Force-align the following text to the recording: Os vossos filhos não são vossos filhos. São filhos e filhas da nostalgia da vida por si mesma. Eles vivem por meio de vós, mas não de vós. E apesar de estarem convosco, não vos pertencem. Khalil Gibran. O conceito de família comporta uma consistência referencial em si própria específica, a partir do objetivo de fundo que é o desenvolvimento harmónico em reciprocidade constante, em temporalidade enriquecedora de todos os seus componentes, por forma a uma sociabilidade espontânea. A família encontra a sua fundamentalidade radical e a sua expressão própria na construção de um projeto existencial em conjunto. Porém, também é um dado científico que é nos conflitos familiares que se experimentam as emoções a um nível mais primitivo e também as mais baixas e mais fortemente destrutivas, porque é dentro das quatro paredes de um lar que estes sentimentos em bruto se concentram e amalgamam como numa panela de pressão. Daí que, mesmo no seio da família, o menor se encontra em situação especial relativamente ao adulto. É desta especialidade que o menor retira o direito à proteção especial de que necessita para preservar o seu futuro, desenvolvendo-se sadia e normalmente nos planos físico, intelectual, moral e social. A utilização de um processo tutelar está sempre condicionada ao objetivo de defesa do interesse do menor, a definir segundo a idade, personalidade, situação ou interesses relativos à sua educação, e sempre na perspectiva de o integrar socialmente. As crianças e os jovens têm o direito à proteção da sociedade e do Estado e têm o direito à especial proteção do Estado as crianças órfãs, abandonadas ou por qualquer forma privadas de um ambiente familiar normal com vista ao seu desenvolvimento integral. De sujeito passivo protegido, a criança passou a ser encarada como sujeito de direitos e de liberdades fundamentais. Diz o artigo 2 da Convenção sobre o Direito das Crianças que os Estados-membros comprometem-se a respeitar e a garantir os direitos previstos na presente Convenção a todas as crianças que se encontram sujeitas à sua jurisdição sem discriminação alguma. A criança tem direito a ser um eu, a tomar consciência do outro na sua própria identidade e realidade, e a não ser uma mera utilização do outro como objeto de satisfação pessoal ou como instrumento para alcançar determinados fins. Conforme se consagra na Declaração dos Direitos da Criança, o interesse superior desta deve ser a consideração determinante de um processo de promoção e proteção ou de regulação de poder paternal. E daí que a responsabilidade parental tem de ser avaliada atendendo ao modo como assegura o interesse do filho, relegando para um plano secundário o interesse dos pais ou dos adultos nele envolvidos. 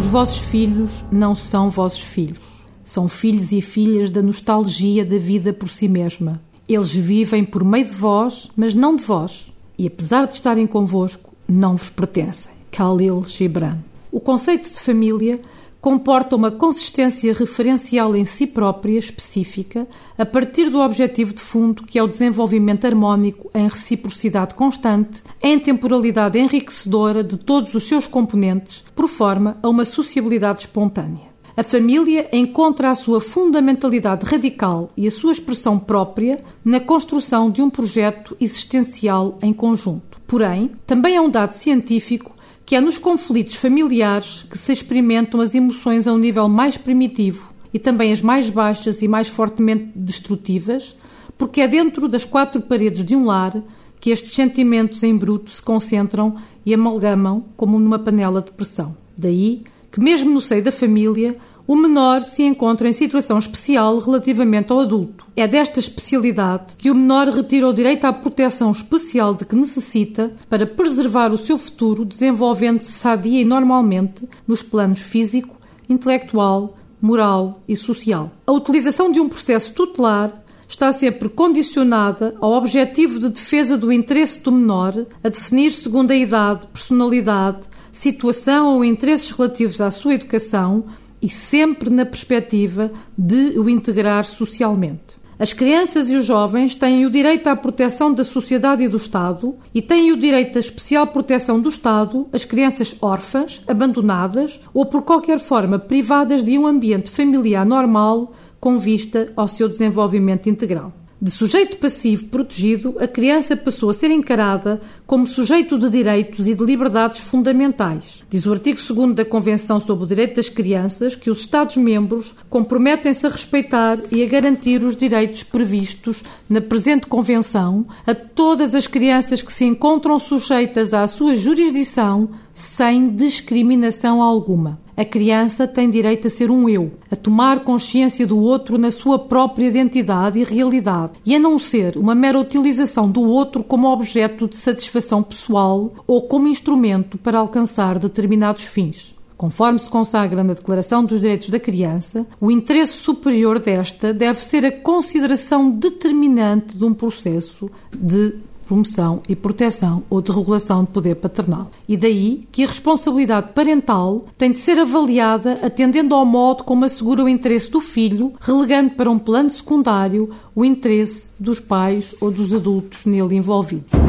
Os 0.00 0.06
vossos 0.06 0.38
filhos 0.48 1.04
não 1.12 1.34
são 1.34 1.68
vossos 1.68 2.00
filhos. 2.00 2.64
São 2.86 3.06
filhos 3.06 3.52
e 3.52 3.60
filhas 3.60 4.08
da 4.10 4.22
nostalgia 4.22 5.04
da 5.04 5.18
vida 5.18 5.52
por 5.52 5.68
si 5.68 5.88
mesma. 5.88 6.40
Eles 6.66 6.90
vivem 6.90 7.44
por 7.44 7.62
meio 7.62 7.84
de 7.84 7.92
vós, 7.92 8.50
mas 8.56 8.74
não 8.74 8.96
de 8.96 9.04
vós. 9.04 9.52
E 9.76 9.86
apesar 9.86 10.26
de 10.26 10.32
estarem 10.32 10.66
convosco, 10.66 11.34
não 11.46 11.76
vos 11.76 11.90
pertencem. 11.90 12.50
Khalil 12.72 13.24
Gibran. 13.28 13.76
O 14.10 14.18
conceito 14.18 14.70
de 14.70 14.80
família 14.80 15.38
comporta 15.80 16.36
uma 16.36 16.50
consistência 16.50 17.32
referencial 17.32 18.14
em 18.14 18.24
si 18.24 18.46
própria 18.46 18.98
específica, 18.98 19.88
a 20.18 20.26
partir 20.26 20.68
do 20.68 20.80
objetivo 20.80 21.32
de 21.32 21.40
fundo 21.40 21.84
que 21.84 21.98
é 21.98 22.02
o 22.02 22.08
desenvolvimento 22.08 22.86
harmónico 22.86 23.50
em 23.54 23.66
reciprocidade 23.66 24.54
constante, 24.54 25.22
em 25.42 25.58
temporalidade 25.58 26.38
enriquecedora 26.38 27.24
de 27.24 27.36
todos 27.36 27.74
os 27.74 27.84
seus 27.84 28.06
componentes, 28.06 28.84
por 28.94 29.08
forma 29.08 29.58
a 29.62 29.68
uma 29.68 29.84
sociabilidade 29.84 30.60
espontânea. 30.60 31.30
A 31.56 31.62
família 31.62 32.28
encontra 32.32 32.90
a 32.90 32.94
sua 32.94 33.20
fundamentalidade 33.20 34.24
radical 34.24 34.90
e 34.96 35.06
a 35.06 35.10
sua 35.10 35.32
expressão 35.32 35.78
própria 35.78 36.42
na 36.64 36.80
construção 36.80 37.50
de 37.50 37.60
um 37.60 37.68
projeto 37.68 38.36
existencial 38.40 39.38
em 39.42 39.52
conjunto. 39.52 40.20
Porém, 40.26 40.70
também 40.86 41.16
é 41.16 41.20
um 41.20 41.28
dado 41.28 41.52
científico 41.52 42.34
que 42.70 42.76
é 42.76 42.80
nos 42.80 42.98
conflitos 42.98 43.56
familiares 43.56 44.46
que 44.48 44.56
se 44.56 44.72
experimentam 44.72 45.40
as 45.40 45.56
emoções 45.56 46.06
a 46.06 46.12
um 46.12 46.18
nível 46.18 46.48
mais 46.48 46.78
primitivo 46.78 47.52
e 47.74 47.80
também 47.80 48.12
as 48.12 48.22
mais 48.22 48.48
baixas 48.48 49.02
e 49.02 49.08
mais 49.08 49.26
fortemente 49.26 49.90
destrutivas, 49.96 50.94
porque 51.36 51.62
é 51.62 51.66
dentro 51.66 52.06
das 52.06 52.24
quatro 52.24 52.60
paredes 52.60 53.04
de 53.04 53.16
um 53.16 53.24
lar 53.24 53.60
que 53.98 54.10
estes 54.10 54.32
sentimentos 54.32 55.02
em 55.02 55.16
bruto 55.16 55.50
se 55.50 55.60
concentram 55.60 56.36
e 56.64 56.72
amalgamam 56.72 57.44
como 57.56 57.76
numa 57.76 57.98
panela 57.98 58.40
de 58.40 58.52
pressão. 58.52 58.96
Daí 59.18 59.64
que, 59.90 59.98
mesmo 59.98 60.30
no 60.30 60.40
seio 60.40 60.62
da 60.62 60.70
família, 60.70 61.36
o 61.70 61.76
menor 61.76 62.24
se 62.24 62.42
encontra 62.42 62.88
em 62.88 62.92
situação 62.92 63.38
especial 63.38 64.00
relativamente 64.00 64.72
ao 64.72 64.80
adulto. 64.80 65.24
É 65.36 65.46
desta 65.46 65.78
especialidade 65.78 66.74
que 66.76 66.90
o 66.90 66.94
menor 66.96 67.28
retira 67.28 67.68
o 67.68 67.72
direito 67.72 68.06
à 68.06 68.12
proteção 68.12 68.72
especial 68.72 69.36
de 69.36 69.44
que 69.44 69.54
necessita 69.54 70.32
para 70.48 70.66
preservar 70.66 71.30
o 71.30 71.36
seu 71.36 71.56
futuro, 71.56 72.04
desenvolvendo-se 72.04 72.90
sadia 72.90 73.40
e 73.40 73.44
normalmente 73.44 74.28
nos 74.48 74.64
planos 74.64 74.98
físico, 74.98 75.56
intelectual, 75.88 76.76
moral 77.00 77.62
e 77.68 77.76
social. 77.76 78.32
A 78.44 78.50
utilização 78.50 79.12
de 79.12 79.20
um 79.20 79.28
processo 79.28 79.72
tutelar 79.72 80.42
está 80.68 80.90
sempre 80.90 81.28
condicionada 81.28 82.34
ao 82.40 82.50
objetivo 82.50 83.20
de 83.20 83.28
defesa 83.28 83.78
do 83.78 83.92
interesse 83.92 84.42
do 84.42 84.50
menor, 84.50 85.06
a 85.22 85.28
definir 85.28 85.72
segundo 85.72 86.10
a 86.10 86.16
idade, 86.16 86.66
personalidade, 86.66 87.60
situação 87.92 88.74
ou 88.74 88.84
interesses 88.84 89.30
relativos 89.30 89.80
à 89.80 89.88
sua 89.92 90.14
educação, 90.14 90.84
e 91.22 91.28
sempre 91.28 91.90
na 91.90 92.04
perspectiva 92.04 92.90
de 93.16 93.58
o 93.58 93.68
integrar 93.68 94.24
socialmente. 94.24 95.20
As 95.40 95.54
crianças 95.54 96.10
e 96.10 96.16
os 96.16 96.26
jovens 96.26 96.74
têm 96.74 97.06
o 97.06 97.10
direito 97.10 97.46
à 97.46 97.56
proteção 97.56 98.12
da 98.12 98.22
sociedade 98.22 98.84
e 98.84 98.88
do 98.88 98.98
Estado 98.98 99.54
e 99.74 99.80
têm 99.80 100.12
o 100.12 100.18
direito 100.18 100.58
à 100.58 100.60
especial 100.60 101.06
proteção 101.06 101.58
do 101.58 101.70
Estado 101.70 102.28
as 102.30 102.44
crianças 102.44 102.94
órfãs, 103.00 103.62
abandonadas 103.66 104.60
ou 104.74 104.84
por 104.84 105.00
qualquer 105.00 105.38
forma 105.38 105.78
privadas 105.78 106.44
de 106.44 106.58
um 106.58 106.66
ambiente 106.66 107.10
familiar 107.10 107.64
normal 107.64 108.34
com 108.60 108.78
vista 108.78 109.32
ao 109.34 109.48
seu 109.48 109.66
desenvolvimento 109.66 110.46
integral. 110.50 110.99
De 111.22 111.30
sujeito 111.30 111.76
passivo 111.76 112.28
protegido, 112.28 112.96
a 112.98 113.06
criança 113.06 113.54
passou 113.54 113.90
a 113.90 113.92
ser 113.92 114.10
encarada 114.10 114.80
como 115.06 115.26
sujeito 115.26 115.78
de 115.78 115.90
direitos 115.90 116.48
e 116.48 116.54
de 116.54 116.64
liberdades 116.64 117.20
fundamentais. 117.20 118.24
Diz 118.30 118.46
o 118.46 118.52
artigo 118.52 118.80
2 118.80 119.16
da 119.16 119.22
Convenção 119.22 119.78
sobre 119.78 120.04
o 120.04 120.06
Direito 120.06 120.36
das 120.36 120.48
Crianças 120.48 121.14
que 121.14 121.28
os 121.28 121.40
Estados-membros 121.40 122.34
comprometem-se 122.48 123.26
a 123.26 123.28
respeitar 123.28 123.98
e 124.10 124.22
a 124.22 124.26
garantir 124.26 124.82
os 124.82 124.96
direitos 124.96 125.42
previstos 125.42 126.24
na 126.48 126.62
presente 126.62 127.06
Convenção 127.06 127.86
a 128.06 128.14
todas 128.14 128.74
as 128.74 128.86
crianças 128.86 129.42
que 129.42 129.52
se 129.52 129.66
encontram 129.66 130.18
sujeitas 130.18 130.94
à 130.94 131.06
sua 131.06 131.36
jurisdição 131.36 132.30
sem 132.54 133.08
discriminação 133.14 134.22
alguma. 134.22 134.78
A 134.96 135.04
criança 135.04 135.66
tem 135.66 135.88
direito 135.88 136.26
a 136.26 136.30
ser 136.30 136.50
um 136.50 136.68
eu, 136.68 136.92
a 137.10 137.16
tomar 137.16 137.60
consciência 137.60 138.26
do 138.26 138.38
outro 138.38 138.76
na 138.76 138.90
sua 138.90 139.18
própria 139.18 139.66
identidade 139.66 140.38
e 140.38 140.44
realidade, 140.44 141.12
e 141.24 141.34
a 141.34 141.38
não 141.38 141.58
ser 141.58 141.96
uma 141.96 142.14
mera 142.14 142.38
utilização 142.38 143.10
do 143.10 143.22
outro 143.22 143.64
como 143.64 143.90
objeto 143.90 144.46
de 144.46 144.58
satisfação 144.58 145.22
pessoal 145.22 145.92
ou 146.06 146.22
como 146.22 146.48
instrumento 146.48 147.16
para 147.16 147.38
alcançar 147.38 147.98
determinados 147.98 148.64
fins. 148.64 149.14
Conforme 149.40 149.78
se 149.78 149.88
consagra 149.88 150.44
na 150.44 150.52
Declaração 150.52 151.02
dos 151.02 151.18
Direitos 151.18 151.48
da 151.48 151.58
Criança, 151.58 152.26
o 152.38 152.50
interesse 152.50 152.92
superior 152.92 153.58
desta 153.58 154.12
deve 154.12 154.38
ser 154.38 154.66
a 154.66 154.70
consideração 154.70 155.70
determinante 155.70 156.76
de 156.76 156.84
um 156.84 156.92
processo 156.92 157.70
de 157.90 158.34
promoção 158.70 159.20
e 159.28 159.34
proteção 159.34 160.04
ou 160.08 160.22
de 160.22 160.30
regulação 160.30 160.84
de 160.84 160.90
poder 160.90 161.16
paternal. 161.16 161.72
E 161.88 161.96
daí 161.96 162.46
que 162.52 162.62
a 162.62 162.68
responsabilidade 162.68 163.48
parental 163.52 164.26
tem 164.38 164.52
de 164.52 164.60
ser 164.60 164.78
avaliada 164.78 165.54
atendendo 165.60 166.14
ao 166.14 166.24
modo 166.24 166.62
como 166.62 166.84
assegura 166.84 167.24
o 167.24 167.28
interesse 167.28 167.68
do 167.68 167.80
filho, 167.80 168.32
relegando 168.40 168.92
para 168.92 169.10
um 169.10 169.18
plano 169.18 169.50
secundário 169.50 170.30
o 170.54 170.64
interesse 170.64 171.30
dos 171.36 171.58
pais 171.58 172.14
ou 172.20 172.30
dos 172.30 172.54
adultos 172.54 173.04
nele 173.04 173.34
envolvidos. 173.34 173.99